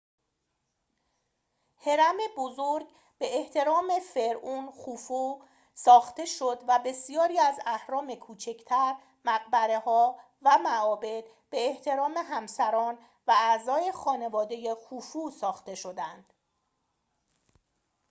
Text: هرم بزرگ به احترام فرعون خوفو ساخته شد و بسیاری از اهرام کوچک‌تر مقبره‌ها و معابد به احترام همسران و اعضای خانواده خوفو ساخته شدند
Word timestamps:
هرم 1.83 2.15
بزرگ 2.37 2.87
به 3.17 3.37
احترام 3.39 3.99
فرعون 3.99 4.71
خوفو 4.71 5.41
ساخته 5.73 6.25
شد 6.25 6.63
و 6.67 6.79
بسیاری 6.85 7.39
از 7.39 7.59
اهرام 7.65 8.15
کوچک‌تر 8.15 8.95
مقبره‌ها 9.25 10.19
و 10.41 10.57
معابد 10.63 11.23
به 11.49 11.67
احترام 11.69 12.13
همسران 12.17 12.97
و 13.27 13.31
اعضای 13.37 13.91
خانواده 13.91 14.75
خوفو 14.75 15.31
ساخته 15.31 15.75
شدند 15.75 16.33